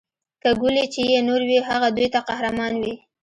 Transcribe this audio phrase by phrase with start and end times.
[0.43, 2.93] کړولي چي یې نور وي هغه دوی ته قهرمان وي